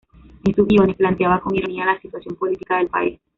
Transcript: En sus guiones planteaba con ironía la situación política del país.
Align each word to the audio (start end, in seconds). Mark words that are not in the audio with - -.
En 0.45 0.55
sus 0.55 0.65
guiones 0.67 0.95
planteaba 0.95 1.39
con 1.41 1.55
ironía 1.55 1.85
la 1.85 2.01
situación 2.01 2.35
política 2.35 2.77
del 2.79 2.87
país. 2.87 3.19